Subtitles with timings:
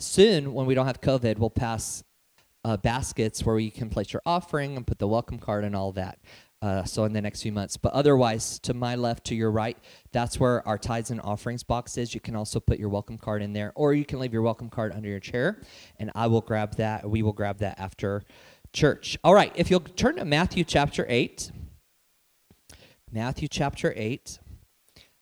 [0.00, 2.02] soon, when we don't have COVID, we'll pass
[2.64, 5.92] uh, baskets where you can place your offering and put the welcome card and all
[5.92, 6.18] that.
[6.62, 7.78] Uh, so in the next few months.
[7.78, 9.78] But otherwise, to my left, to your right,
[10.12, 12.14] that's where our tithes and offerings box is.
[12.14, 14.68] You can also put your welcome card in there, or you can leave your welcome
[14.68, 15.62] card under your chair,
[15.98, 17.08] and I will grab that.
[17.08, 18.24] We will grab that after
[18.74, 19.16] church.
[19.24, 21.50] All right, if you'll turn to Matthew chapter 8.
[23.10, 24.38] Matthew chapter 8.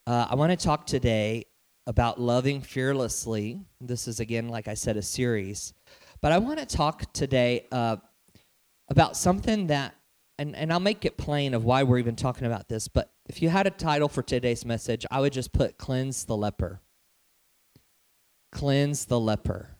[0.08, 1.44] Uh, I want to talk today
[1.88, 3.62] about loving fearlessly.
[3.80, 5.72] This is, again, like I said, a series.
[6.20, 7.96] But I want to talk today uh,
[8.90, 9.94] about something that,
[10.38, 12.88] and, and I'll make it plain of why we're even talking about this.
[12.88, 16.36] But if you had a title for today's message, I would just put Cleanse the
[16.36, 16.82] Leper.
[18.52, 19.70] Cleanse the Leper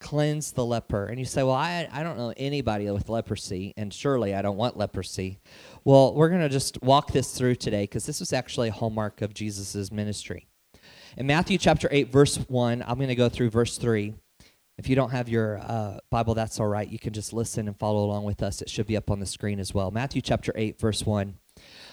[0.00, 1.04] cleanse the leper.
[1.04, 4.56] And you say, Well, I, I don't know anybody with leprosy, and surely I don't
[4.56, 5.40] want leprosy.
[5.84, 9.20] Well, we're going to just walk this through today because this was actually a hallmark
[9.20, 10.48] of Jesus' ministry.
[11.16, 14.14] In Matthew chapter 8, verse 1, I'm going to go through verse 3.
[14.78, 16.88] If you don't have your uh, Bible, that's all right.
[16.88, 18.62] You can just listen and follow along with us.
[18.62, 19.90] It should be up on the screen as well.
[19.90, 21.34] Matthew chapter 8, verse 1.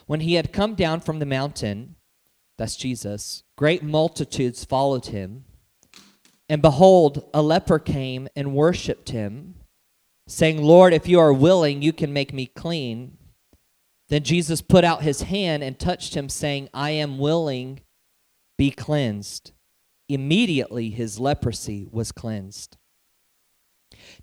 [0.06, 1.96] When he had come down from the mountain,
[2.58, 5.44] that's Jesus, great multitudes followed him
[6.50, 9.56] and behold, a leper came and worshipped him,
[10.28, 13.18] saying, Lord, if you are willing, you can make me clean.
[14.10, 17.82] Then Jesus put out his hand and touched him, saying, I am willing,
[18.58, 19.52] be cleansed.
[20.10, 22.78] Immediately his leprosy was cleansed.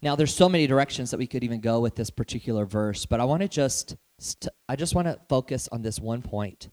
[0.02, 3.20] Now, there's so many directions that we could even go with this particular verse, but
[3.20, 6.68] I want to just st- I just want to focus on this one point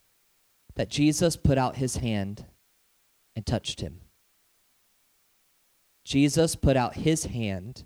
[0.75, 2.45] that Jesus put out his hand
[3.35, 4.01] and touched him.
[6.05, 7.85] Jesus put out his hand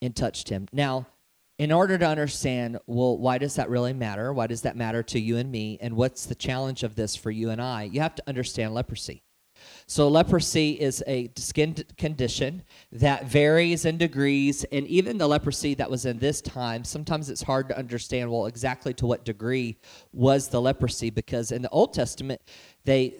[0.00, 0.68] and touched him.
[0.72, 1.06] Now,
[1.58, 4.32] in order to understand, well, why does that really matter?
[4.32, 5.78] Why does that matter to you and me?
[5.80, 7.84] And what's the challenge of this for you and I?
[7.84, 9.22] You have to understand leprosy.
[9.86, 15.88] So, leprosy is a skin condition that varies in degrees, and even the leprosy that
[15.88, 19.76] was in this time, sometimes it's hard to understand, well, exactly to what degree
[20.12, 22.40] was the leprosy, because in the Old Testament,
[22.84, 23.14] they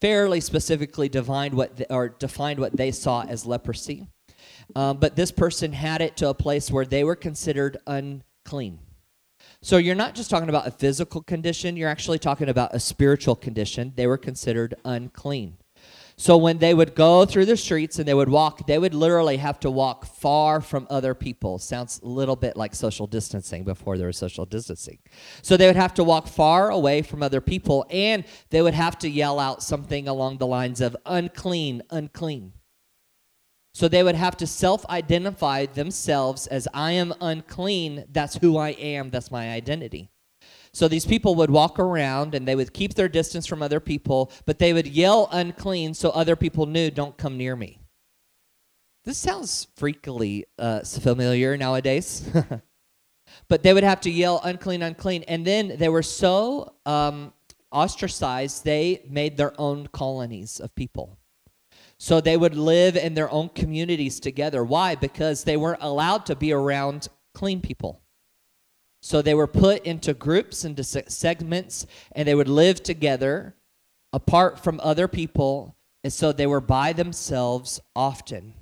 [0.00, 4.08] fairly specifically defined what the, or defined what they saw as leprosy.
[4.74, 8.78] Um, but this person had it to a place where they were considered unclean.
[9.60, 13.34] So you're not just talking about a physical condition, you're actually talking about a spiritual
[13.34, 13.92] condition.
[13.96, 15.56] They were considered unclean.
[16.16, 19.36] So when they would go through the streets and they would walk, they would literally
[19.38, 21.58] have to walk far from other people.
[21.58, 24.98] Sounds a little bit like social distancing before there was social distancing.
[25.42, 28.98] So they would have to walk far away from other people and they would have
[29.00, 32.52] to yell out something along the lines of unclean, unclean.
[33.74, 38.04] So they would have to self identify themselves as I am unclean.
[38.10, 39.10] That's who I am.
[39.10, 40.10] That's my identity.
[40.72, 44.32] So these people would walk around and they would keep their distance from other people,
[44.44, 47.78] but they would yell unclean so other people knew, don't come near me.
[49.04, 52.28] This sounds freakily uh, familiar nowadays.
[53.48, 55.24] but they would have to yell unclean, unclean.
[55.28, 57.32] And then they were so um,
[57.70, 61.18] ostracized, they made their own colonies of people.
[62.04, 64.62] So they would live in their own communities together.
[64.62, 64.94] Why?
[64.94, 68.02] Because they weren't allowed to be around clean people.
[69.00, 73.54] So they were put into groups, into segments, and they would live together
[74.12, 75.78] apart from other people.
[76.02, 78.52] And so they were by themselves often.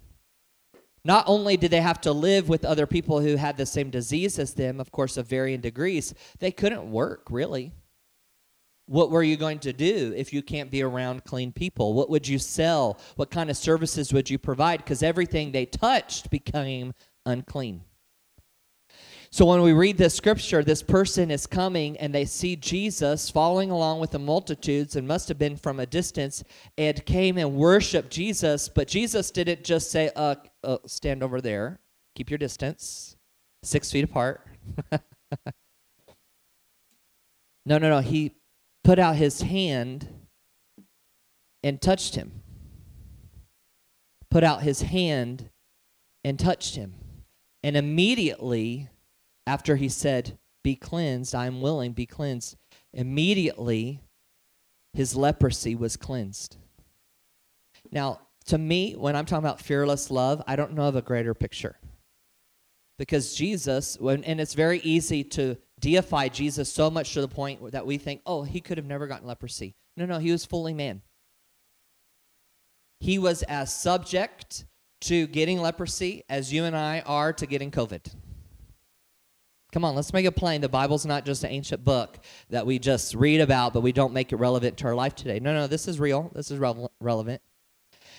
[1.04, 4.38] Not only did they have to live with other people who had the same disease
[4.38, 7.72] as them, of course, of varying degrees, they couldn't work really.
[8.92, 11.94] What were you going to do if you can't be around clean people?
[11.94, 12.98] What would you sell?
[13.16, 14.80] What kind of services would you provide?
[14.80, 16.92] Because everything they touched became
[17.25, 17.84] unclean.
[19.31, 23.70] So when we read this scripture, this person is coming and they see Jesus following
[23.70, 26.44] along with the multitudes and must have been from a distance
[26.76, 28.69] and came and worshiped Jesus.
[28.69, 31.81] But Jesus didn't just say, uh, uh stand over there,
[32.14, 33.16] keep your distance,
[33.62, 34.47] six feet apart.
[37.64, 38.00] no, no, no.
[38.00, 38.32] He
[38.84, 40.09] put out his hand
[41.62, 42.43] and touched him.
[44.31, 45.50] Put out his hand
[46.25, 46.94] and touched him.
[47.62, 48.88] And immediately
[49.46, 52.56] after he said, Be cleansed, I am willing, be cleansed,
[52.93, 54.00] immediately
[54.94, 56.56] his leprosy was cleansed.
[57.90, 61.35] Now, to me, when I'm talking about fearless love, I don't know of a greater
[61.35, 61.76] picture.
[62.99, 67.73] Because Jesus, when, and it's very easy to deify Jesus so much to the point
[67.73, 69.75] that we think, oh, he could have never gotten leprosy.
[69.96, 71.02] No, no, he was fully man.
[73.00, 74.64] He was as subject
[75.02, 78.14] to getting leprosy as you and I are to getting COVID.
[79.73, 80.61] Come on, let's make it plain.
[80.61, 82.19] The Bible's not just an ancient book
[82.50, 85.40] that we just read about, but we don't make it relevant to our life today.
[85.40, 86.31] No, no, this is real.
[86.35, 87.43] This is re- relevant.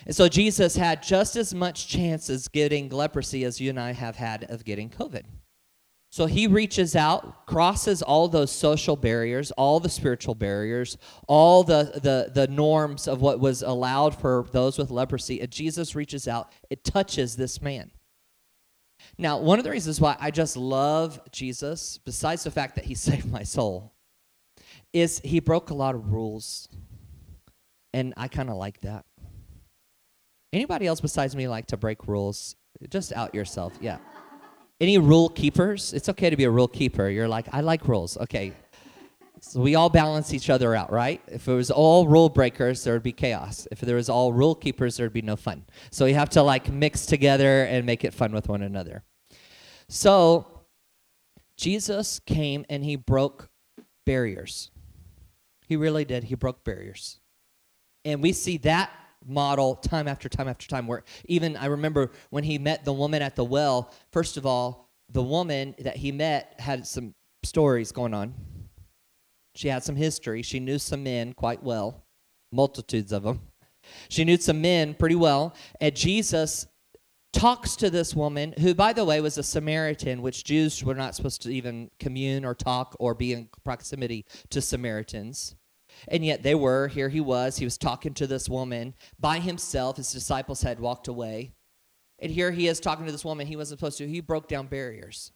[0.06, 3.94] And so Jesus had just as much chance as getting leprosy as you and I
[3.94, 5.24] have had of getting COVID.
[6.13, 10.95] So he reaches out, crosses all those social barriers, all the spiritual barriers,
[11.27, 15.42] all the, the, the norms of what was allowed for those with leprosy.
[15.42, 17.89] And Jesus reaches out, it touches this man.
[19.18, 22.94] Now, one of the reasons why I just love Jesus, besides the fact that he
[23.09, 23.95] saved my soul,
[24.94, 26.69] is he broke a lot of rules.
[27.92, 29.04] And I kind of like that.
[30.54, 32.56] Anybody else besides me like to break rules?
[32.88, 33.74] Just out yourself.
[33.81, 33.98] Yeah.
[34.79, 35.93] Any rule keepers?
[35.93, 37.09] It's okay to be a rule keeper.
[37.09, 38.17] You're like, I like rules.
[38.17, 38.53] Okay.
[39.39, 41.21] So we all balance each other out, right?
[41.27, 43.67] If it was all rule breakers, there would be chaos.
[43.71, 45.65] If there was all rule keepers, there'd be no fun.
[45.91, 49.03] So you have to like mix together and make it fun with one another.
[49.89, 50.61] So
[51.57, 53.49] Jesus came and he broke
[54.05, 54.71] barriers.
[55.67, 56.25] He really did.
[56.25, 57.19] He broke barriers.
[58.05, 58.91] And we see that
[59.25, 63.21] model time after time after time where even I remember when he met the woman
[63.21, 68.13] at the well, first of all, the woman that he met had some stories going
[68.13, 68.33] on.
[69.55, 70.41] She had some history.
[70.41, 72.03] She knew some men quite well,
[72.51, 73.41] multitudes of them.
[74.09, 75.53] She knew some men pretty well.
[75.79, 76.67] And Jesus
[77.33, 81.15] talks to this woman, who, by the way, was a Samaritan, which Jews were not
[81.15, 85.55] supposed to even commune or talk or be in proximity to Samaritans.
[86.07, 86.88] And yet they were.
[86.88, 87.57] Here he was.
[87.57, 89.97] He was talking to this woman by himself.
[89.97, 91.53] His disciples had walked away.
[92.19, 94.07] And here he is talking to this woman he wasn't supposed to.
[94.07, 95.31] He broke down barriers.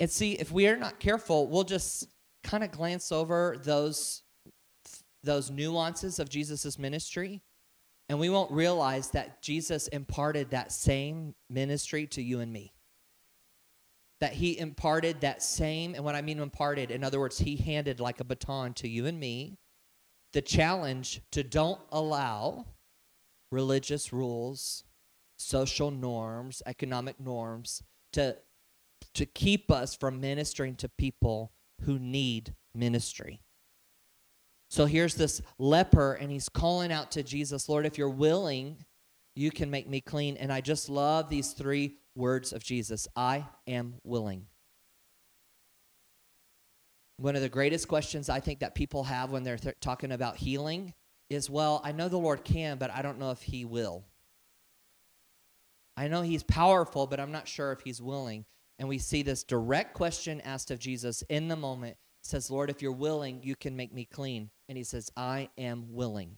[0.00, 2.08] And see, if we are not careful, we'll just
[2.42, 4.22] kind of glance over those
[5.22, 7.42] those nuances of Jesus' ministry
[8.08, 12.74] and we won't realize that Jesus imparted that same ministry to you and me
[14.24, 18.00] that he imparted that same, and what I mean imparted, in other words, he handed
[18.00, 19.58] like a baton to you and me
[20.32, 22.64] the challenge to don't allow
[23.52, 24.84] religious rules,
[25.36, 27.82] social norms, economic norms
[28.14, 28.34] to,
[29.12, 33.42] to keep us from ministering to people who need ministry.
[34.70, 38.86] So here's this leper, and he's calling out to Jesus, Lord, if you're willing,
[39.36, 40.38] you can make me clean.
[40.38, 44.46] And I just love these three words of Jesus I am willing.
[47.16, 50.36] One of the greatest questions I think that people have when they're th- talking about
[50.36, 50.94] healing
[51.30, 54.04] is well, I know the Lord can, but I don't know if He will.
[55.96, 58.44] I know He's powerful, but I'm not sure if He's willing.
[58.78, 61.96] And we see this direct question asked of Jesus in the moment.
[62.22, 64.50] It says, Lord, if you're willing, you can make me clean.
[64.68, 66.36] And He says, I am willing.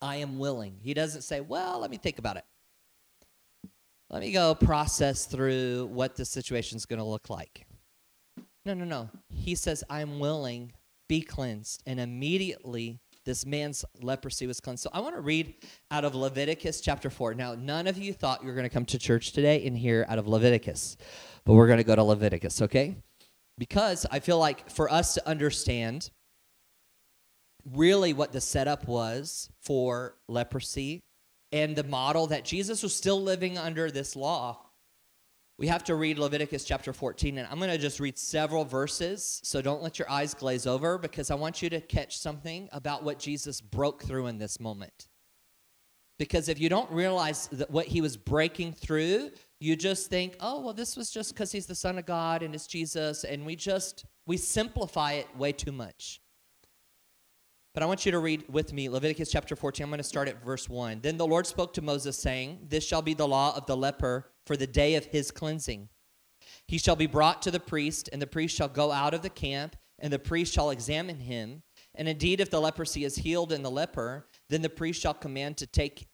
[0.00, 0.78] I am willing.
[0.80, 2.44] He doesn't say, well, let me think about it
[4.14, 7.66] let me go process through what the situation is going to look like.
[8.64, 9.10] No, no, no.
[9.28, 10.70] He says, I'm willing,
[11.08, 11.82] be cleansed.
[11.84, 14.84] And immediately this man's leprosy was cleansed.
[14.84, 15.56] So I want to read
[15.90, 17.34] out of Leviticus chapter 4.
[17.34, 20.06] Now, none of you thought you were going to come to church today and hear
[20.08, 20.96] out of Leviticus,
[21.44, 22.94] but we're going to go to Leviticus, okay?
[23.58, 26.12] Because I feel like for us to understand
[27.68, 31.02] really what the setup was for leprosy
[31.54, 34.58] and the model that Jesus was still living under this law,
[35.56, 37.38] we have to read Leviticus chapter 14.
[37.38, 39.40] And I'm going to just read several verses.
[39.44, 43.04] So don't let your eyes glaze over because I want you to catch something about
[43.04, 45.06] what Jesus broke through in this moment.
[46.18, 50.60] Because if you don't realize that what he was breaking through, you just think, oh,
[50.60, 53.22] well, this was just because he's the Son of God and it's Jesus.
[53.22, 56.20] And we just, we simplify it way too much.
[57.74, 59.82] But I want you to read with me Leviticus chapter 14.
[59.82, 61.00] I'm going to start at verse 1.
[61.00, 64.30] Then the Lord spoke to Moses, saying, This shall be the law of the leper
[64.46, 65.88] for the day of his cleansing.
[66.68, 69.28] He shall be brought to the priest, and the priest shall go out of the
[69.28, 71.64] camp, and the priest shall examine him.
[71.96, 75.56] And indeed, if the leprosy is healed in the leper, then the priest shall command
[75.56, 76.06] to take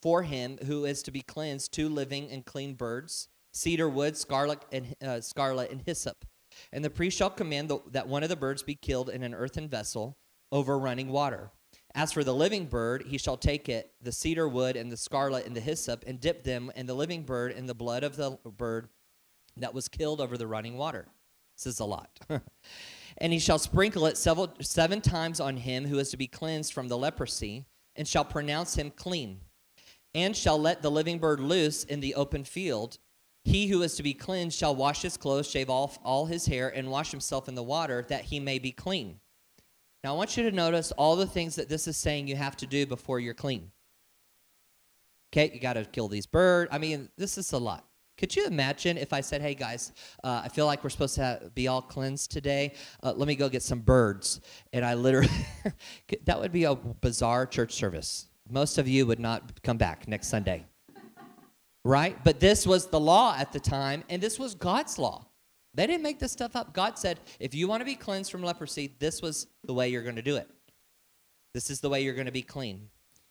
[0.00, 4.64] for him who is to be cleansed two living and clean birds, cedar wood, scarlet,
[4.70, 6.24] and uh, scarlet, and hyssop.
[6.72, 9.34] And the priest shall command the, that one of the birds be killed in an
[9.34, 10.16] earthen vessel
[10.52, 11.50] over running water.
[11.94, 15.46] As for the living bird, he shall take it, the cedar wood and the scarlet
[15.46, 18.38] and the hyssop, and dip them and the living bird in the blood of the
[18.56, 18.88] bird
[19.56, 21.08] that was killed over the running water.
[21.56, 22.10] This is a lot.
[23.18, 26.72] and he shall sprinkle it several, seven times on him who is to be cleansed
[26.72, 27.66] from the leprosy,
[27.96, 29.40] and shall pronounce him clean,
[30.14, 32.98] and shall let the living bird loose in the open field.
[33.44, 36.68] He who is to be cleansed shall wash his clothes, shave off all his hair,
[36.68, 39.18] and wash himself in the water, that he may be clean.
[40.02, 42.56] Now, I want you to notice all the things that this is saying you have
[42.58, 43.70] to do before you're clean.
[45.32, 46.70] Okay, you got to kill these birds.
[46.72, 47.84] I mean, this is a lot.
[48.18, 49.92] Could you imagine if I said, hey guys,
[50.22, 52.74] uh, I feel like we're supposed to have, be all cleansed today.
[53.02, 54.40] Uh, let me go get some birds.
[54.72, 55.30] And I literally,
[56.24, 58.28] that would be a bizarre church service.
[58.50, 60.66] most of you would not come back next Sunday.
[61.82, 62.22] Right?
[62.22, 65.29] But this was the law at the time, and this was God's law.
[65.74, 66.74] They didn't make this stuff up.
[66.74, 70.02] God said, if you want to be cleansed from leprosy, this was the way you're
[70.02, 70.48] going to do it.
[71.54, 72.88] This is the way you're going to be clean.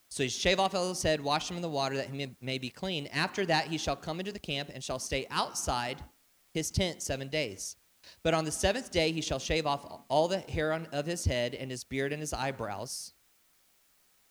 [0.08, 2.70] So he shave off his head, wash him in the water that he may be
[2.70, 3.06] clean.
[3.08, 6.02] After that, he shall come into the camp and shall stay outside
[6.52, 7.76] his tent seven days.
[8.22, 11.26] But on the seventh day, he shall shave off all the hair on, of his
[11.26, 13.12] head and his beard and his eyebrows.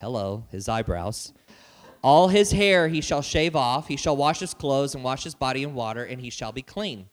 [0.01, 1.34] Hello, his eyebrows.
[2.04, 3.88] All his hair he shall shave off.
[3.88, 6.62] He shall wash his clothes and wash his body in water, and he shall be
[6.62, 7.08] clean.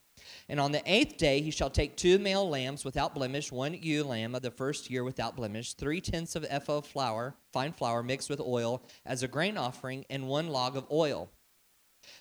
[0.48, 4.04] And on the eighth day he shall take two male lambs without blemish, one ewe
[4.04, 8.02] lamb of the first year without blemish, three tenths of ephah of flour, fine flour
[8.02, 11.30] mixed with oil, as a grain offering, and one log of oil.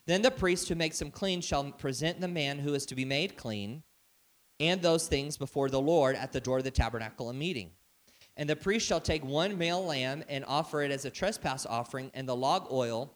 [0.08, 3.05] Then the priest who makes him clean shall present the man who is to be
[3.05, 3.84] made clean
[4.60, 7.72] and those things before the Lord at the door of the tabernacle of meeting.
[8.38, 12.12] And the priest shall take one male lamb and offer it as a trespass offering,
[12.13, 13.13] and the log oil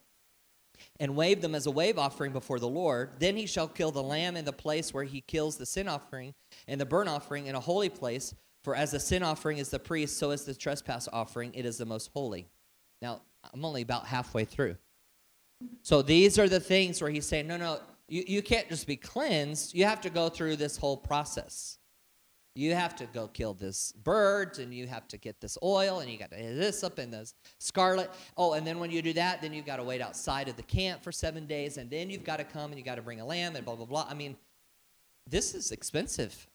[0.99, 3.11] and wave them as a wave offering before the Lord.
[3.19, 6.33] Then he shall kill the lamb in the place where he kills the sin offering
[6.67, 8.33] and the burnt offering in a holy place.
[8.63, 11.77] For as the sin offering is the priest, so is the trespass offering, it is
[11.77, 12.47] the most holy.
[13.01, 13.21] Now,
[13.53, 14.75] I'm only about halfway through.
[15.81, 18.95] So these are the things where he's saying, no, no, you, you can't just be
[18.95, 19.73] cleansed.
[19.73, 21.78] You have to go through this whole process.
[22.59, 26.11] You have to go kill this bird, and you have to get this oil, and
[26.11, 28.11] you got to this up in this scarlet.
[28.35, 30.63] Oh, and then when you do that, then you've got to wait outside of the
[30.63, 33.21] camp for seven days, and then you've got to come and you got to bring
[33.21, 34.05] a lamb and blah blah blah.
[34.09, 34.35] I mean,
[35.25, 36.49] this is expensive.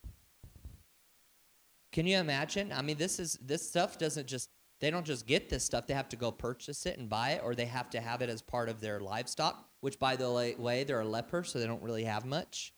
[1.91, 2.71] Can you imagine?
[2.71, 4.51] I mean, this is this stuff doesn't just
[4.83, 5.87] they don't just get this stuff.
[5.87, 8.29] They have to go purchase it and buy it, or they have to have it
[8.29, 9.71] as part of their livestock.
[9.81, 12.74] Which, by the way, they're a leper, so they don't really have much.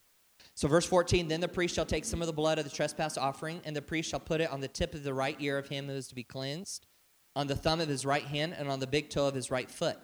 [0.56, 3.18] So, verse 14 Then the priest shall take some of the blood of the trespass
[3.18, 5.68] offering, and the priest shall put it on the tip of the right ear of
[5.68, 6.86] him who is to be cleansed,
[7.36, 9.70] on the thumb of his right hand, and on the big toe of his right
[9.70, 9.98] foot.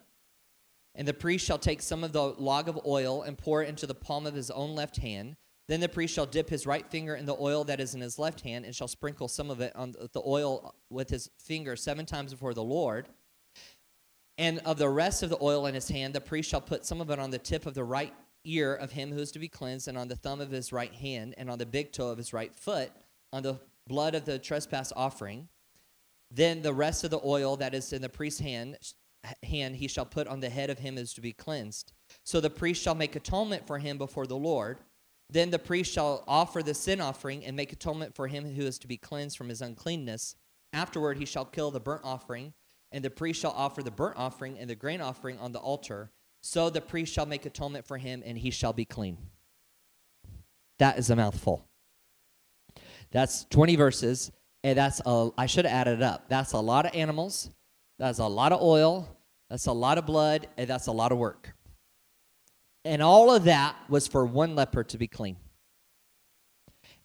[0.94, 3.86] And the priest shall take some of the log of oil and pour it into
[3.86, 5.36] the palm of his own left hand.
[5.68, 8.18] Then the priest shall dip his right finger in the oil that is in his
[8.18, 12.04] left hand, and shall sprinkle some of it on the oil with his finger seven
[12.04, 13.08] times before the Lord.
[14.36, 17.00] And of the rest of the oil in his hand, the priest shall put some
[17.00, 18.12] of it on the tip of the right
[18.44, 20.92] ear of him who is to be cleansed, and on the thumb of his right
[20.92, 22.90] hand, and on the big toe of his right foot,
[23.32, 25.48] on the blood of the trespass offering.
[26.30, 28.78] Then the rest of the oil that is in the priest's hand,
[29.42, 31.92] hand he shall put on the head of him who is to be cleansed.
[32.24, 34.78] So the priest shall make atonement for him before the Lord.
[35.30, 38.78] Then the priest shall offer the sin offering and make atonement for him who is
[38.80, 40.36] to be cleansed from his uncleanness.
[40.72, 42.54] Afterward, he shall kill the burnt offering,
[42.90, 46.10] and the priest shall offer the burnt offering and the grain offering on the altar
[46.42, 49.16] so the priest shall make atonement for him, and he shall be clean.
[50.78, 51.66] That is a mouthful.
[53.12, 54.32] That's 20 verses,
[54.64, 56.28] and that's a, I should have added it up.
[56.28, 57.50] That's a lot of animals,
[57.98, 59.08] that's a lot of oil,
[59.48, 61.54] that's a lot of blood, and that's a lot of work.
[62.84, 65.36] And all of that was for one leper to be clean.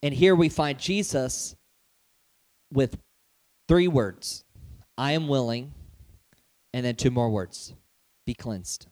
[0.01, 1.55] And here we find Jesus
[2.73, 2.97] with
[3.67, 4.43] three words
[4.97, 5.73] I am willing,
[6.73, 7.75] and then two more words
[8.25, 8.87] be cleansed.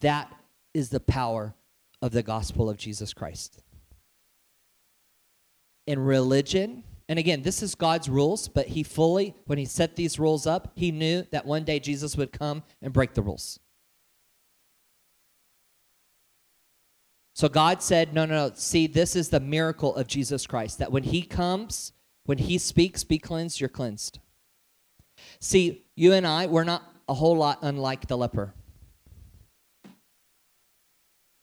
[0.00, 0.32] That
[0.74, 1.54] is the power
[2.00, 3.62] of the gospel of Jesus Christ.
[5.86, 10.18] In religion, and again, this is God's rules, but he fully, when he set these
[10.18, 13.58] rules up, he knew that one day Jesus would come and break the rules.
[17.34, 18.54] So God said, No, no, no.
[18.54, 21.92] See, this is the miracle of Jesus Christ that when he comes,
[22.24, 24.18] when he speaks, be cleansed, you're cleansed.
[25.40, 28.54] See, you and I, we're not a whole lot unlike the leper.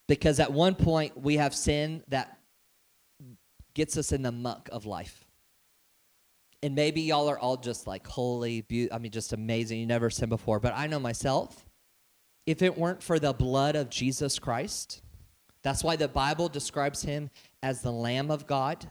[0.08, 2.38] Because at one point we have sin that
[3.74, 5.26] gets us in the muck of life.
[6.64, 9.80] And maybe y'all are all just like holy, be- I mean, just amazing.
[9.80, 10.60] You never sinned before.
[10.60, 11.66] But I know myself,
[12.48, 15.02] if it weren't for the blood of Jesus Christ,
[15.62, 17.30] that's why the Bible describes him
[17.62, 18.90] as the Lamb of God,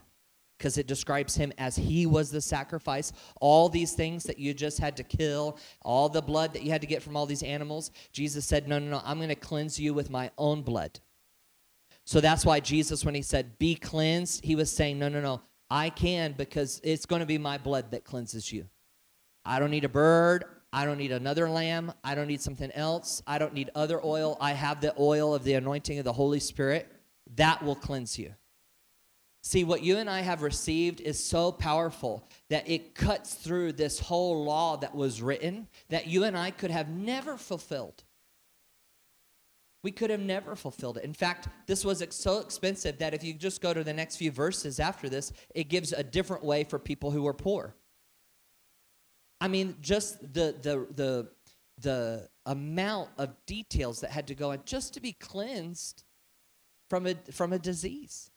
[0.57, 3.13] because it describes him as he was the sacrifice.
[3.39, 6.81] All these things that you just had to kill, all the blood that you had
[6.81, 9.79] to get from all these animals, Jesus said, No, no, no, I'm going to cleanse
[9.79, 10.99] you with my own blood.
[12.05, 15.41] So that's why Jesus, when he said, be cleansed, he was saying, no, no, no,
[15.69, 18.67] I can because it's going to be my blood that cleanses you.
[19.43, 20.45] I don't need a bird.
[20.71, 21.93] I don't need another lamb.
[22.03, 23.23] I don't need something else.
[23.25, 24.37] I don't need other oil.
[24.41, 26.91] I have the oil of the anointing of the Holy Spirit.
[27.35, 28.33] That will cleanse you.
[29.41, 33.99] See, what you and I have received is so powerful that it cuts through this
[33.99, 38.03] whole law that was written that you and I could have never fulfilled.
[39.85, 41.03] We could have never fulfilled it.
[41.03, 44.31] In fact, this was so expensive that if you just go to the next few
[44.31, 47.75] verses after this, it gives a different way for people who are poor.
[49.39, 51.29] I mean, just the the the
[51.77, 56.03] the amount of details that had to go in just to be cleansed
[56.89, 58.31] from a from a disease.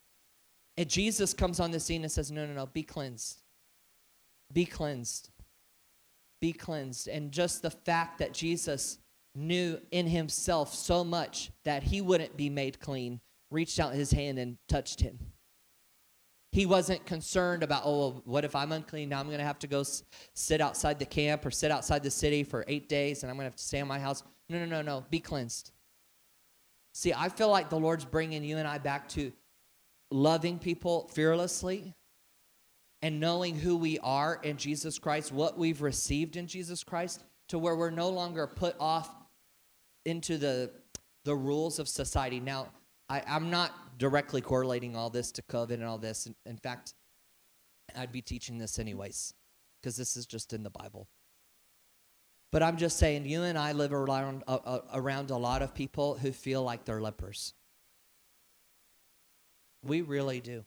[0.77, 3.41] And Jesus comes on the scene and says, "No, no, no, be cleansed.
[4.53, 5.31] Be cleansed.
[6.43, 8.99] Be cleansed." And just the fact that Jesus
[9.39, 14.39] knew in himself so much that he wouldn't be made clean, reached out his hand
[14.39, 15.19] and touched him.
[16.51, 19.11] He wasn't concerned about, oh, what if I'm unclean?
[19.11, 20.03] Now I'm going to have to go s-
[20.35, 23.45] sit outside the camp or sit outside the city for eight days and I'm going
[23.45, 24.23] to have to stay in my house.
[24.49, 25.05] No, no, no, no.
[25.11, 25.73] Be cleansed.
[26.95, 29.31] See, I feel like the Lord's bringing you and I back to
[30.11, 31.95] loving people fearlessly
[33.03, 37.59] and knowing who we are in Jesus Christ, what we've received in Jesus Christ, to
[37.59, 39.15] where we're no longer put off
[40.09, 40.71] into the
[41.25, 42.41] the rules of society.
[42.41, 42.69] Now,
[43.09, 46.27] I, I'm not directly correlating all this to COVID and all this.
[46.27, 46.95] In, in fact,
[47.97, 49.35] I'd be teaching this anyways,
[49.81, 51.09] because this is just in the Bible.
[52.51, 56.17] But I'm just saying, you and I live around uh, around a lot of people
[56.17, 57.53] who feel like they're lepers.
[59.85, 60.65] We really do.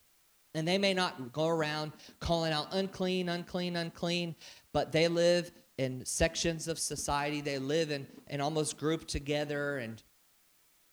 [0.53, 4.35] And they may not go around calling out unclean, unclean, unclean,
[4.73, 7.41] but they live in sections of society.
[7.41, 9.79] They live in, and almost grouped together.
[9.79, 10.01] And,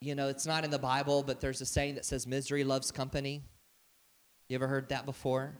[0.00, 2.90] you know, it's not in the Bible, but there's a saying that says misery loves
[2.90, 3.42] company.
[4.49, 5.59] You ever heard that before?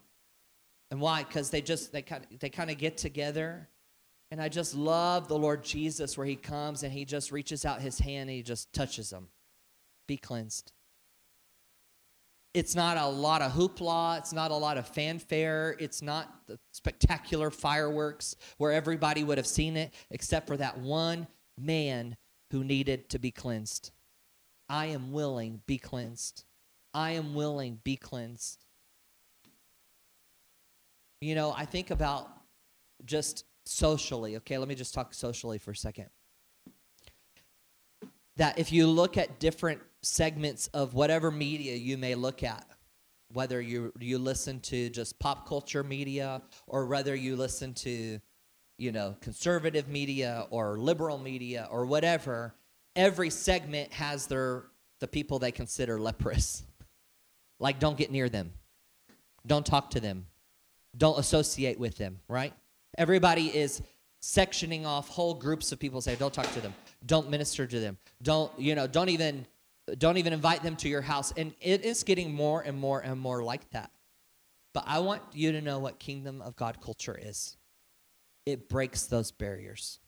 [0.91, 1.25] And why?
[1.25, 3.69] Because they just, they kind of, they kind of get together.
[4.31, 7.83] And I just love the Lord Jesus where he comes and he just reaches out
[7.83, 9.29] his hand and he just touches them.
[10.07, 10.73] Be cleansed.
[12.59, 14.19] It's not a lot of hoopla.
[14.19, 15.77] It's not a lot of fanfare.
[15.79, 21.29] It's not the spectacular fireworks where everybody would have seen it, except for that one
[21.57, 22.17] man
[22.51, 23.93] who needed to be cleansed.
[24.69, 26.47] I am willing, be cleansed.
[26.93, 28.65] I am willing, be cleansed.
[31.21, 32.29] You know, I think about
[33.05, 34.59] just socially, okay?
[34.59, 36.07] Let me just talk socially for a second.
[38.37, 42.67] That if you look at different segments of whatever media you may look at,
[43.33, 48.21] whether you you listen to just pop culture media or whether you listen to
[48.79, 52.55] you know conservative media or liberal media or whatever
[52.97, 54.65] every segment has their
[55.01, 56.65] the people they consider leprous.
[57.61, 58.53] Like don't get near them.
[59.45, 60.27] Don't talk to them.
[60.97, 62.53] Don't associate with them right?
[62.97, 63.83] Everybody is
[64.23, 66.73] sectioning off whole groups of people say don't talk to them.
[67.05, 67.99] Don't minister to them.
[68.23, 69.45] Don't you know don't even
[69.97, 71.33] don't even invite them to your house.
[71.37, 73.91] And it is getting more and more and more like that.
[74.75, 77.57] But I want you to know what kingdom of God culture is
[78.47, 80.01] it breaks those barriers,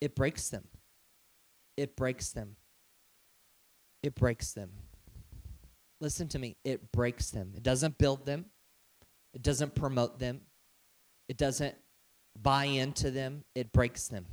[0.00, 0.68] it breaks them.
[1.76, 2.56] It breaks them.
[4.02, 4.70] It breaks them.
[6.00, 6.56] Listen to me.
[6.64, 7.52] It breaks them.
[7.56, 8.46] It doesn't build them.
[9.34, 10.42] It doesn't promote them.
[11.28, 11.74] It doesn't
[12.40, 13.44] buy into them.
[13.54, 14.26] It breaks them.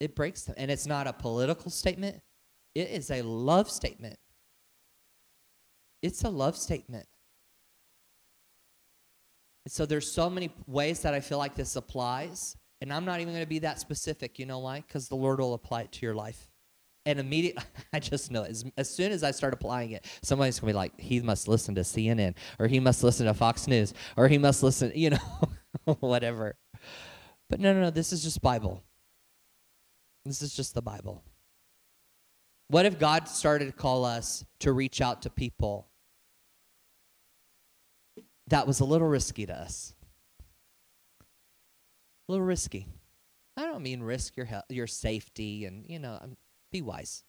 [0.00, 0.54] It breaks them.
[0.58, 2.20] And it's not a political statement,
[2.74, 4.18] it is a love statement.
[6.02, 7.06] It's a love statement.
[9.64, 12.56] And so there's so many ways that I feel like this applies.
[12.80, 14.38] And I'm not even going to be that specific.
[14.38, 14.84] You know why?
[14.86, 16.50] Because the Lord will apply it to your life.
[17.06, 20.68] And immediately, I just know as, as soon as I start applying it, somebody's going
[20.68, 23.94] to be like, he must listen to CNN, or he must listen to Fox News,
[24.16, 25.48] or he must listen, you know,
[26.00, 26.56] whatever.
[27.48, 28.82] But no, no, no, this is just Bible.
[30.24, 31.22] This is just the Bible.
[32.68, 35.86] What if God started to call us to reach out to people
[38.46, 39.94] that was a little risky to us?
[42.26, 42.86] A little risky.
[43.56, 46.18] I don't mean risk your health, your safety and, you know,
[46.72, 47.22] be wise.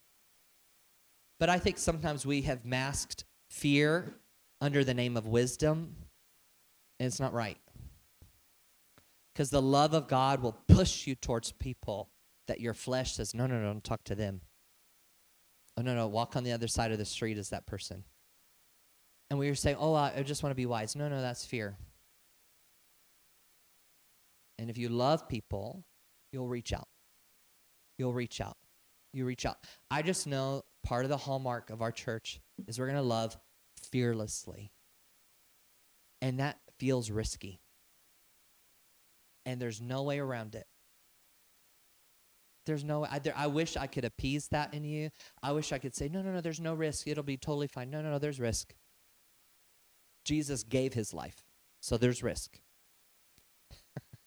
[1.38, 4.14] But I think sometimes we have masked fear
[4.62, 5.94] under the name of wisdom,
[6.98, 7.58] and it's not right.
[9.34, 12.08] Because the love of God will push you towards people
[12.46, 14.40] that your flesh says, no, no, no, don't talk to them.
[15.76, 18.04] Oh, no, no, walk on the other side of the street as that person.
[19.28, 20.94] And we were saying, oh, I just want to be wise.
[20.96, 21.76] No, no, that's fear.
[24.58, 25.84] And if you love people,
[26.32, 26.88] you'll reach out.
[27.98, 28.56] You'll reach out.
[29.12, 29.56] You reach out.
[29.90, 33.36] I just know part of the hallmark of our church is we're going to love
[33.90, 34.72] fearlessly.
[36.22, 37.60] And that feels risky.
[39.44, 40.66] And there's no way around it.
[42.66, 45.10] There's no, I, there, I wish I could appease that in you.
[45.42, 47.06] I wish I could say, no, no, no, there's no risk.
[47.06, 47.90] It'll be totally fine.
[47.90, 48.74] No, no, no, there's risk.
[50.24, 51.44] Jesus gave his life,
[51.80, 52.60] so there's risk.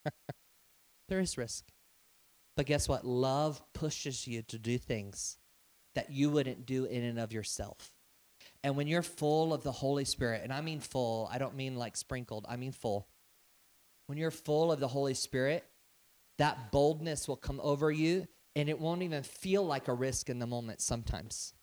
[1.09, 1.65] there is risk.
[2.55, 3.05] But guess what?
[3.05, 5.37] Love pushes you to do things
[5.95, 7.91] that you wouldn't do in and of yourself.
[8.63, 11.75] And when you're full of the Holy Spirit, and I mean full, I don't mean
[11.75, 13.07] like sprinkled, I mean full.
[14.07, 15.65] when you're full of the Holy Spirit,
[16.39, 20.39] that boldness will come over you and it won't even feel like a risk in
[20.39, 21.53] the moment sometimes.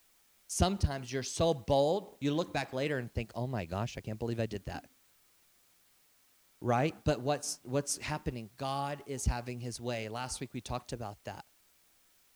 [0.49, 4.19] Sometimes you're so bold, you look back later and think, "Oh my gosh, I can't
[4.19, 4.89] believe I did that."
[6.61, 6.95] Right?
[7.05, 8.51] But what's what's happening?
[8.57, 10.09] God is having his way.
[10.09, 11.45] Last week we talked about that.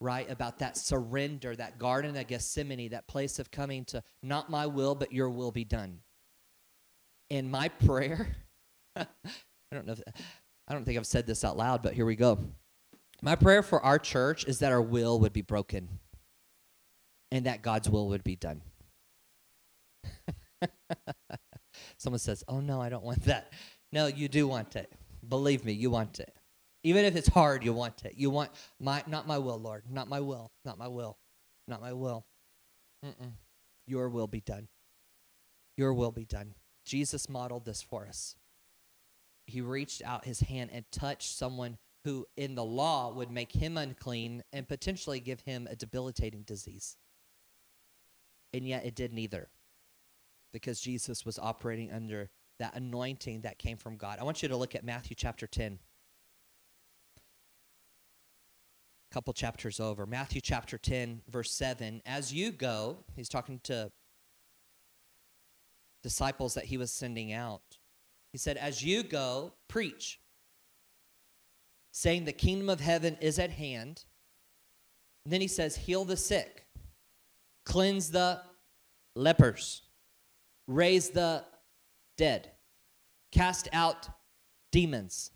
[0.01, 0.29] Right?
[0.31, 4.95] About that surrender, that garden of Gethsemane, that place of coming to not my will,
[4.95, 6.01] but your will be done.
[7.31, 8.35] And my prayer,
[8.97, 9.07] I
[9.73, 10.03] don't know if,
[10.71, 12.39] I don't think I've said this out loud, but here we go.
[13.23, 15.89] My prayer for our church is that our will would be broken
[17.33, 18.63] and that God's will would be done.
[21.99, 23.53] Someone says, Oh, no, I don't want that.
[23.91, 24.93] No, you do want it.
[25.29, 26.33] Believe me, you want it.
[26.85, 28.15] Even if it's hard, you want it.
[28.17, 29.83] You want my, not my will, Lord.
[29.91, 30.53] Not my will.
[30.65, 31.19] Not my will.
[31.67, 32.25] Not my will.
[33.05, 33.33] Mm-mm.
[33.89, 34.69] Your will be done.
[35.77, 36.55] Your will be done.
[36.85, 38.37] Jesus modeled this for us.
[39.51, 43.77] He reached out his hand and touched someone who, in the law, would make him
[43.77, 46.97] unclean and potentially give him a debilitating disease.
[48.55, 49.49] And yet it did neither
[50.53, 54.19] because Jesus was operating under that anointing that came from God.
[54.21, 55.79] I want you to look at Matthew chapter 10.
[59.11, 60.07] A couple chapters over.
[60.07, 62.03] Matthew chapter 10, verse 7.
[62.07, 63.91] As you go, he's talking to
[66.03, 67.80] disciples that he was sending out.
[68.33, 70.21] He said, As you go, preach,
[71.93, 74.05] saying the kingdom of heaven is at hand.
[75.25, 76.67] And then he says, Heal the sick,
[77.65, 78.41] cleanse the
[79.17, 79.83] lepers,
[80.67, 81.45] raise the
[82.17, 82.51] dead,
[83.33, 84.09] cast out
[84.73, 85.31] demons.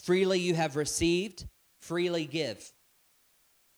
[0.00, 1.46] Freely you have received,
[1.80, 2.72] freely give.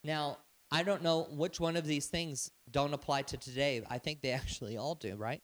[0.05, 0.38] Now,
[0.70, 3.83] I don't know which one of these things don't apply to today.
[3.90, 5.42] I think they actually all do, right?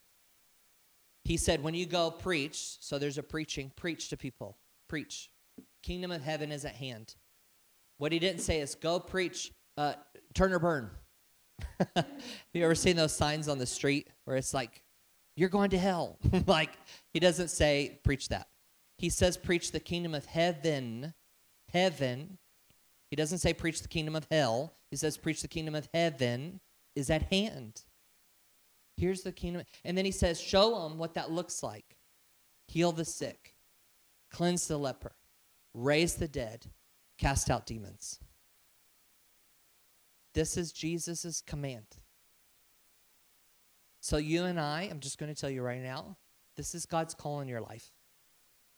[1.28, 4.56] He said, when you go preach, so there's a preaching, preach to people,
[4.88, 5.28] preach.
[5.82, 7.16] Kingdom of heaven is at hand.
[7.98, 9.92] What he didn't say is go preach, uh,
[10.32, 10.90] turn or burn.
[11.94, 12.06] Have
[12.54, 14.82] you ever seen those signs on the street where it's like,
[15.36, 16.16] you're going to hell?
[16.46, 16.70] like,
[17.12, 18.48] he doesn't say preach that.
[18.96, 21.12] He says preach the kingdom of heaven.
[21.74, 22.38] Heaven.
[23.10, 24.72] He doesn't say preach the kingdom of hell.
[24.90, 26.60] He says preach the kingdom of heaven
[26.96, 27.82] is at hand.
[28.98, 29.62] Here's the kingdom.
[29.84, 31.96] And then he says, show them what that looks like.
[32.66, 33.54] Heal the sick,
[34.30, 35.12] cleanse the leper,
[35.72, 36.66] raise the dead,
[37.16, 38.18] cast out demons.
[40.34, 41.86] This is Jesus' command.
[44.00, 46.16] So, you and I, I'm just going to tell you right now,
[46.56, 47.90] this is God's call in your life.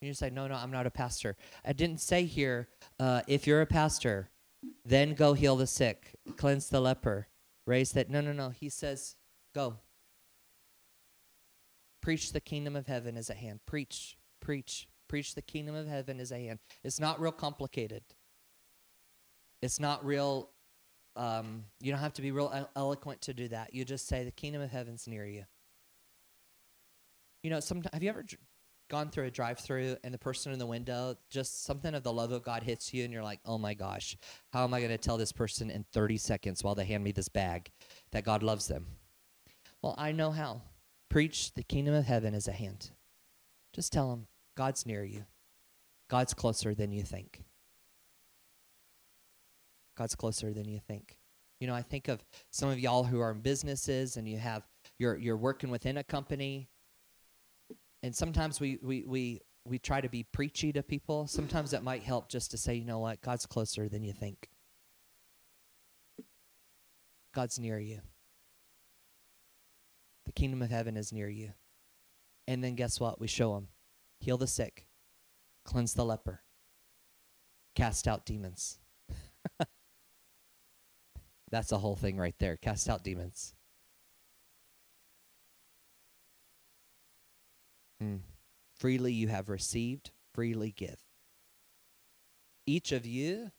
[0.01, 1.37] You say, no, no, I'm not a pastor.
[1.65, 4.31] I didn't say here, uh, if you're a pastor,
[4.85, 7.29] then go heal the sick, cleanse the leper,
[7.67, 8.09] raise that.
[8.09, 8.51] No, no, no.
[8.51, 9.17] He says,
[9.55, 9.77] go.
[12.01, 13.61] Preach the kingdom of heaven is at hand.
[13.67, 16.59] Preach, preach, preach the kingdom of heaven is at hand.
[16.83, 18.03] It's not real complicated.
[19.63, 20.51] It's not real
[21.17, 23.75] um, you don't have to be real eloquent to do that.
[23.75, 25.45] You just say, The kingdom of heaven's near you.
[27.43, 27.61] You know,
[27.93, 28.25] have you ever
[28.91, 32.13] gone through a drive through and the person in the window, just something of the
[32.13, 34.17] love of God hits you and you're like, oh my gosh,
[34.53, 37.13] how am I going to tell this person in 30 seconds while they hand me
[37.13, 37.71] this bag
[38.11, 38.87] that God loves them?
[39.81, 40.61] Well, I know how.
[41.11, 42.93] Preach the kingdom of heaven is at hand.
[43.75, 45.25] Just tell them God's near you,
[46.09, 47.43] God's closer than you think.
[49.99, 51.19] God's closer than you think.
[51.59, 54.63] You know, I think of some of y'all who are in businesses and you have
[54.99, 56.69] you're you're working within a company.
[58.03, 61.27] And sometimes we we we we try to be preachy to people.
[61.27, 64.49] Sometimes that might help just to say, you know what, God's closer than you think.
[67.35, 68.01] God's near you.
[70.31, 71.55] The kingdom of heaven is near you.
[72.47, 73.21] And then guess what?
[73.21, 73.67] We show them
[74.21, 74.87] heal the sick,
[75.65, 76.45] cleanse the leper,
[77.75, 78.79] cast out demons.
[81.51, 82.57] That's the whole thing right there.
[82.57, 83.55] Cast out demons.
[88.01, 88.21] Mm.
[88.79, 91.01] Freely you have received, freely give.
[92.67, 93.51] Each of you,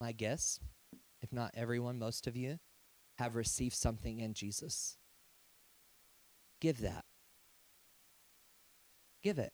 [0.00, 0.58] my guess,
[1.22, 2.58] if not everyone, most of you,
[3.18, 4.98] have received something in Jesus.
[6.60, 7.04] Give that.
[9.22, 9.52] Give it.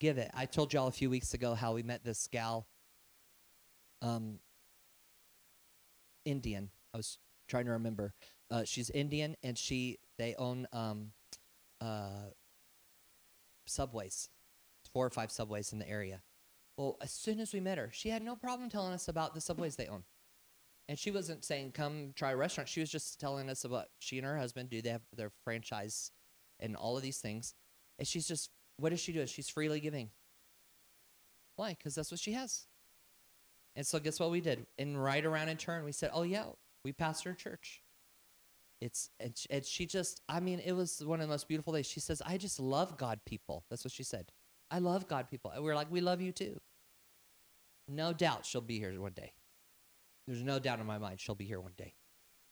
[0.00, 0.30] Give it.
[0.34, 2.66] I told y'all a few weeks ago how we met this gal
[4.00, 4.38] um,
[6.24, 6.70] Indian.
[6.94, 7.18] I was
[7.48, 8.14] trying to remember.
[8.50, 11.10] Uh, she's Indian, and she they own um,
[11.80, 12.30] uh,
[13.66, 14.28] subways,
[14.92, 16.22] four or five subways in the area.
[16.76, 19.40] Well, as soon as we met her, she had no problem telling us about the
[19.40, 20.04] subways they own.
[20.88, 22.68] And she wasn't saying, come try a restaurant.
[22.68, 26.10] She was just telling us about she and her husband do they have their franchise
[26.58, 27.54] and all of these things.
[27.98, 29.26] And she's just, what does she do?
[29.26, 30.10] She's freely giving.
[31.56, 31.70] Why?
[31.70, 32.66] Because that's what she has.
[33.78, 34.66] And so guess what we did?
[34.78, 36.46] And right around in turn, we said, "Oh yeah,
[36.84, 37.82] we pastor a church."
[38.80, 41.72] It's and she, and she just, I mean, it was one of the most beautiful
[41.72, 41.86] days.
[41.86, 44.32] She says, "I just love God people." That's what she said.
[44.70, 45.52] I love God people.
[45.52, 46.60] And we're like, "We love you too."
[47.86, 49.32] No doubt she'll be here one day.
[50.28, 51.94] There's no doubt in my mind she'll be here one day.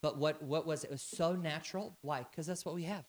[0.01, 0.87] But what what was it?
[0.87, 1.95] it was so natural.
[2.01, 2.25] Why?
[2.29, 3.05] Because that's what we have.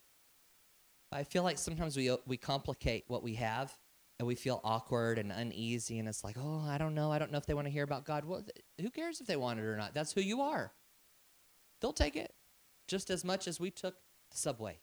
[1.11, 3.77] I feel like sometimes we we complicate what we have
[4.19, 7.11] and we feel awkward and uneasy and it's like, "Oh, I don't know.
[7.11, 8.45] I don't know if they want to hear about God." Well,
[8.79, 9.95] who cares if they want it or not?
[9.95, 10.73] That's who you are.
[11.81, 12.35] They'll take it
[12.89, 13.95] just as much as we took
[14.31, 14.81] the subway.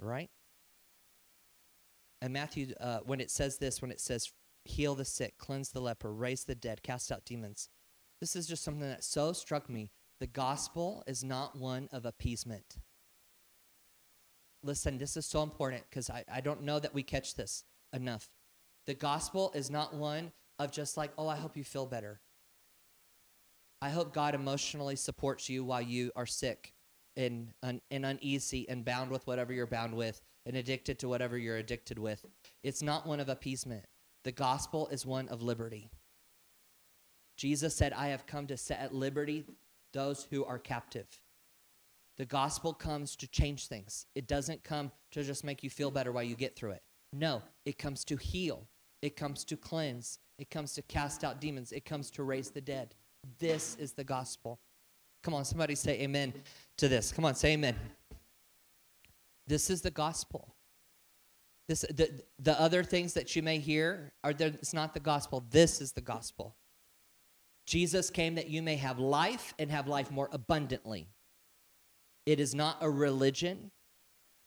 [0.00, 0.30] Right?
[2.20, 4.32] And Matthew uh, when it says this, when it says
[4.64, 7.68] heal the sick, cleanse the leper, raise the dead, cast out demons.
[8.20, 9.90] This is just something that so struck me.
[10.20, 12.78] The gospel is not one of appeasement.
[14.62, 18.28] Listen, this is so important because I, I don't know that we catch this enough.
[18.86, 22.20] The gospel is not one of just like, oh, I hope you feel better.
[23.82, 26.72] I hope God emotionally supports you while you are sick
[27.16, 31.36] and, and, and uneasy and bound with whatever you're bound with and addicted to whatever
[31.36, 32.24] you're addicted with.
[32.62, 33.84] It's not one of appeasement.
[34.24, 35.90] The gospel is one of liberty.
[37.36, 39.44] Jesus said, I have come to set at liberty
[39.92, 41.06] those who are captive.
[42.16, 44.06] The gospel comes to change things.
[44.14, 46.82] It doesn't come to just make you feel better while you get through it.
[47.12, 48.66] No, it comes to heal,
[49.02, 52.60] it comes to cleanse, it comes to cast out demons, it comes to raise the
[52.60, 52.94] dead.
[53.38, 54.58] This is the gospel.
[55.22, 56.32] Come on, somebody say amen
[56.78, 57.12] to this.
[57.12, 57.76] Come on, say amen.
[59.46, 60.54] This is the gospel.
[61.68, 65.44] This the, the other things that you may hear are there, it's not the gospel.
[65.50, 66.54] This is the gospel.
[67.66, 71.08] Jesus came that you may have life and have life more abundantly.
[72.24, 73.72] It is not a religion.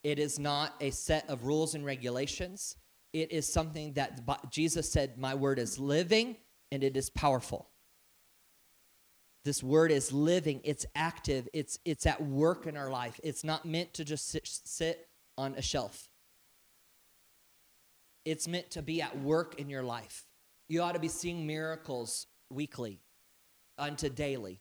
[0.02, 2.76] It is not a set of rules and regulations.
[3.12, 6.36] It is something that Jesus said, My word is living
[6.72, 7.68] and it is powerful.
[9.44, 13.18] This word is living, it's active, it's, it's at work in our life.
[13.24, 16.08] It's not meant to just sit, sit on a shelf,
[18.24, 20.26] it's meant to be at work in your life.
[20.68, 23.00] You ought to be seeing miracles weekly
[23.80, 24.60] unto daily.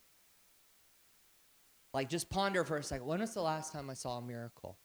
[1.93, 4.77] Like, just ponder for a second when was the last time I saw a miracle?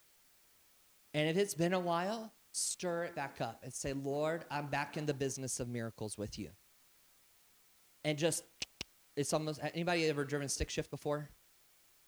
[1.13, 4.97] And if it's been a while, stir it back up and say, Lord, I'm back
[4.97, 6.51] in the business of miracles with you.
[8.05, 8.45] And just,
[9.17, 11.31] it's almost, anybody ever driven stick shift before?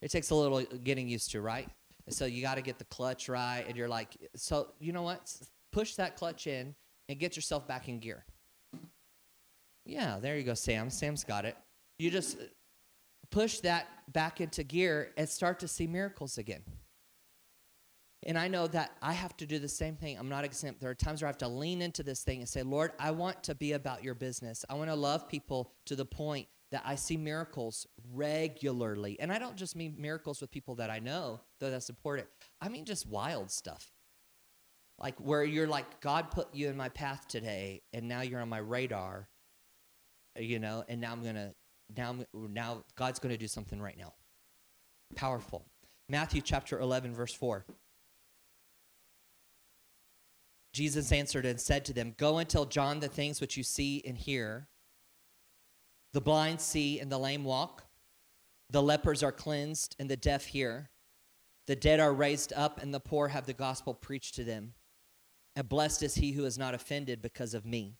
[0.02, 1.68] It takes a little getting used to, right?
[2.06, 3.64] And so you got to get the clutch right.
[3.66, 5.34] And you're like, so you know what?
[5.72, 6.74] Push that clutch in
[7.08, 8.24] and get yourself back in gear.
[9.84, 10.90] Yeah, there you go, Sam.
[10.90, 11.56] Sam's got it.
[11.98, 12.38] You just
[13.30, 16.62] push that back into gear and start to see miracles again.
[18.26, 20.18] And I know that I have to do the same thing.
[20.18, 20.80] I'm not exempt.
[20.80, 23.12] There are times where I have to lean into this thing and say, Lord, I
[23.12, 24.64] want to be about your business.
[24.68, 29.16] I want to love people to the point that I see miracles regularly.
[29.20, 32.26] And I don't just mean miracles with people that I know, though that's important.
[32.60, 33.92] I mean just wild stuff.
[34.98, 38.48] Like where you're like, God put you in my path today, and now you're on
[38.48, 39.28] my radar,
[40.38, 41.54] you know, and now I'm going to
[41.94, 44.14] now, now God's going to do something right now.
[45.14, 45.64] Powerful.
[46.08, 47.64] Matthew chapter 11, verse 4.
[50.72, 54.02] Jesus answered and said to them, Go and tell John the things which you see
[54.06, 54.68] and hear.
[56.12, 57.84] The blind see and the lame walk.
[58.70, 60.90] The lepers are cleansed and the deaf hear.
[61.66, 64.74] The dead are raised up and the poor have the gospel preached to them.
[65.56, 67.96] And blessed is he who is not offended because of me.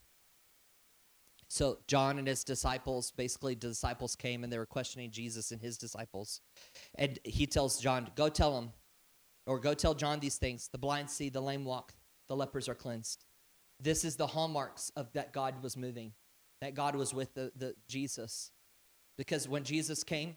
[1.49, 5.79] So John and his disciples, basically disciples came and they were questioning Jesus and his
[5.79, 6.41] disciples.
[6.97, 8.73] And he tells John, go tell them,
[9.47, 10.69] or go tell John these things.
[10.71, 11.95] The blind see, the lame walk,
[12.29, 13.25] the lepers are cleansed.
[13.81, 16.13] This is the hallmarks of that God was moving,
[16.61, 18.51] that God was with the, the Jesus.
[19.17, 20.37] Because when Jesus came,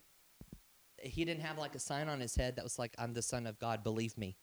[1.01, 3.47] he didn't have like a sign on his head that was like, I'm the son
[3.47, 4.37] of God, believe me.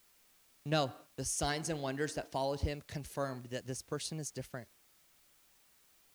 [0.65, 4.67] No, the signs and wonders that followed him confirmed that this person is different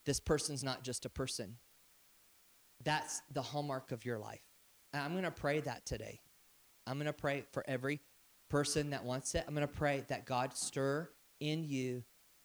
[0.07, 1.57] this person's not just a person.
[2.85, 4.43] That's the hallmark of your life.
[4.93, 6.21] And I'm going to pray that today.
[6.87, 8.01] I'm going to pray for every
[8.51, 9.45] person that wants it.
[9.47, 11.09] I'm going to pray that God stir
[11.41, 12.03] in you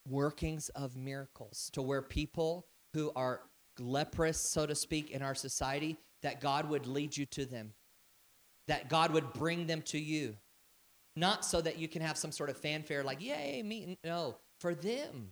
[0.07, 3.41] workings of miracles to where people who are
[3.79, 7.73] leprous, so to speak, in our society, that God would lead you to them,
[8.67, 10.35] that God would bring them to you.
[11.15, 13.97] Not so that you can have some sort of fanfare like, yay, me.
[14.03, 15.31] No, for them.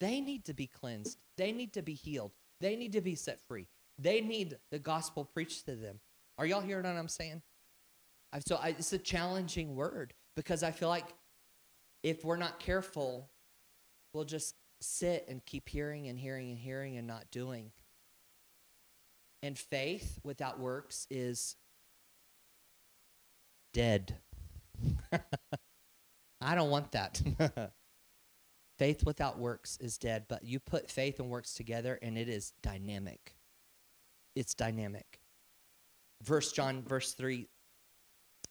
[0.00, 1.18] They need to be cleansed.
[1.36, 2.32] They need to be healed.
[2.60, 3.68] They need to be set free.
[3.98, 6.00] They need the gospel preached to them.
[6.38, 7.42] Are y'all hearing what I'm saying?
[8.46, 11.06] So I, it's a challenging word because I feel like
[12.02, 13.30] if we're not careful,
[14.12, 17.70] we'll just sit and keep hearing and hearing and hearing and not doing.
[19.42, 21.56] And faith without works is
[23.72, 24.16] dead.
[26.40, 27.22] I don't want that.
[28.78, 32.52] faith without works is dead, but you put faith and works together and it is
[32.62, 33.36] dynamic.
[34.34, 35.20] It's dynamic.
[36.22, 37.46] Verse John, verse 3,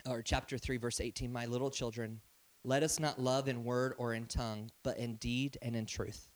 [0.08, 2.22] or chapter 3, verse 18 My little children,
[2.64, 6.30] let us not love in word or in tongue, but in deed and in truth.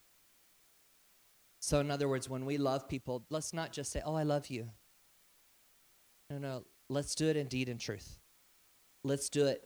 [1.61, 4.47] So, in other words, when we love people, let's not just say, Oh, I love
[4.47, 4.69] you.
[6.29, 8.19] No, no, let's do it in deed and truth.
[9.03, 9.63] Let's do it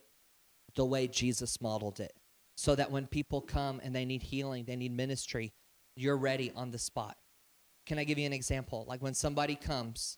[0.76, 2.14] the way Jesus modeled it
[2.56, 5.54] so that when people come and they need healing, they need ministry,
[5.96, 7.18] you're ready on the spot.
[7.86, 8.86] Can I give you an example?
[8.88, 10.18] Like when somebody comes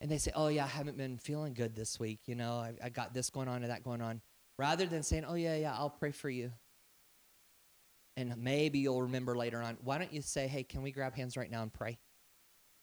[0.00, 2.20] and they say, Oh, yeah, I haven't been feeling good this week.
[2.26, 4.20] You know, I, I got this going on and that going on.
[4.58, 6.52] Rather than saying, Oh, yeah, yeah, I'll pray for you.
[8.16, 9.76] And maybe you'll remember later on.
[9.82, 11.98] Why don't you say, Hey, can we grab hands right now and pray?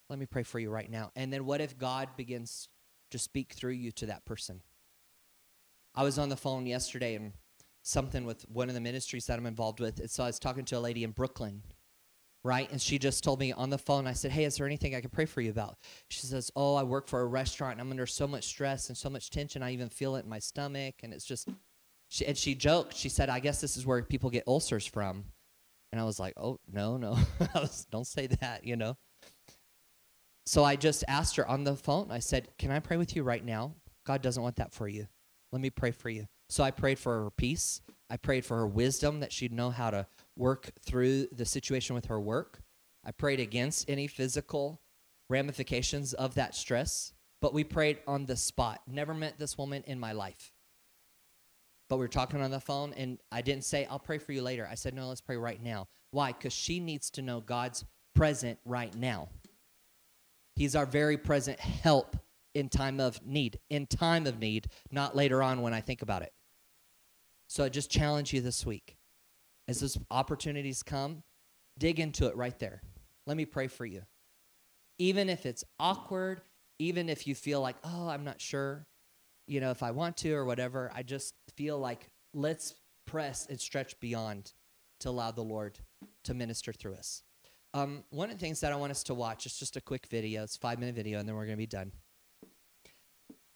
[0.08, 1.10] Let me pray for you right now.
[1.16, 2.68] And then what if God begins
[3.10, 4.62] to speak through you to that person?
[5.94, 7.32] I was on the phone yesterday and
[7.82, 10.00] something with one of the ministries that I'm involved with.
[10.00, 11.62] And so I was talking to a lady in Brooklyn,
[12.44, 12.70] right?
[12.70, 15.00] And she just told me on the phone, I said, Hey, is there anything I
[15.00, 15.76] can pray for you about?
[16.08, 18.96] She says, Oh, I work for a restaurant and I'm under so much stress and
[18.96, 19.62] so much tension.
[19.62, 20.96] I even feel it in my stomach.
[21.02, 21.48] And it's just,
[22.08, 22.96] she, and she joked.
[22.96, 25.24] She said, I guess this is where people get ulcers from.
[25.90, 27.18] And I was like, Oh, no, no.
[27.90, 28.96] Don't say that, you know?
[30.46, 33.22] So I just asked her on the phone, I said, Can I pray with you
[33.22, 33.74] right now?
[34.04, 35.06] God doesn't want that for you.
[35.52, 36.26] Let me pray for you.
[36.52, 37.80] So I prayed for her peace.
[38.10, 42.04] I prayed for her wisdom that she'd know how to work through the situation with
[42.06, 42.60] her work.
[43.02, 44.78] I prayed against any physical
[45.30, 48.82] ramifications of that stress, but we prayed on the spot.
[48.86, 50.52] Never met this woman in my life.
[51.88, 54.42] But we were talking on the phone, and I didn't say, I'll pray for you
[54.42, 54.68] later.
[54.70, 55.88] I said, No, let's pray right now.
[56.10, 56.32] Why?
[56.32, 57.82] Because she needs to know God's
[58.14, 59.30] present right now.
[60.54, 62.14] He's our very present help
[62.52, 63.58] in time of need.
[63.70, 66.34] In time of need, not later on when I think about it.
[67.52, 68.96] So I just challenge you this week.
[69.68, 71.22] As those opportunities come,
[71.78, 72.80] dig into it right there.
[73.26, 74.04] Let me pray for you.
[74.98, 76.40] Even if it's awkward,
[76.78, 78.86] even if you feel like, oh, I'm not sure,
[79.46, 82.74] you know, if I want to or whatever, I just feel like let's
[83.06, 84.54] press and stretch beyond
[85.00, 85.78] to allow the Lord
[86.24, 87.22] to minister through us.
[87.74, 90.06] Um, one of the things that I want us to watch is just a quick
[90.06, 90.42] video.
[90.42, 91.92] It's five minute video, and then we're going to be done.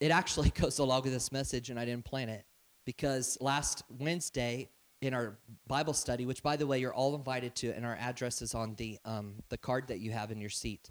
[0.01, 2.45] It actually goes along with this message, and I didn't plan it
[2.87, 4.70] because last Wednesday
[5.03, 8.40] in our Bible study, which by the way you're all invited to, and our address
[8.40, 10.90] is on the um, the card that you have in your seat.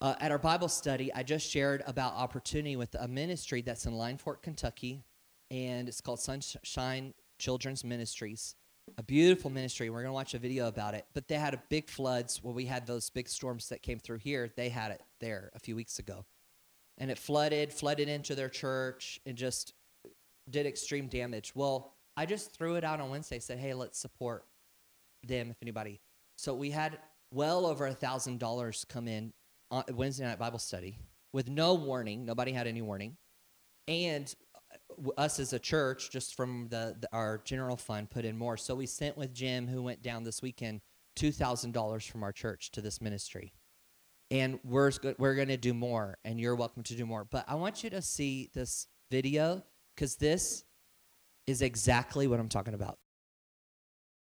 [0.00, 3.94] Uh, at our Bible study, I just shared about opportunity with a ministry that's in
[3.94, 5.04] Linefork, Kentucky,
[5.50, 8.56] and it's called Sunshine Children's Ministries.
[8.98, 9.90] A beautiful ministry.
[9.90, 11.06] We're going to watch a video about it.
[11.14, 14.18] But they had a big floods when we had those big storms that came through
[14.18, 14.50] here.
[14.56, 16.24] They had it there a few weeks ago.
[16.98, 19.72] And it flooded, flooded into their church, and just
[20.50, 21.52] did extreme damage.
[21.54, 24.44] Well, I just threw it out on Wednesday, said, hey, let's support
[25.22, 26.00] them if anybody.
[26.36, 26.98] So we had
[27.32, 29.32] well over a thousand dollars come in
[29.70, 30.98] on Wednesday night Bible study
[31.32, 32.26] with no warning.
[32.26, 33.16] Nobody had any warning,
[33.88, 34.34] and
[34.74, 38.56] uh, us as a church, just from the, the our general fund, put in more.
[38.56, 40.80] So we sent with Jim, who went down this weekend,
[41.16, 43.54] two thousand dollars from our church to this ministry,
[44.30, 47.24] and we're we're going to do more, and you're welcome to do more.
[47.24, 49.62] But I want you to see this video
[49.94, 50.64] because this
[51.46, 52.98] is exactly what I'm talking about.